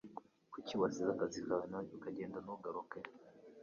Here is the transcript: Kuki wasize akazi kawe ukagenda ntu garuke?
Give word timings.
Kuki 0.53 0.73
wasize 0.81 1.09
akazi 1.13 1.39
kawe 1.47 1.81
ukagenda 1.97 2.37
ntu 2.43 2.53
garuke? 2.63 2.99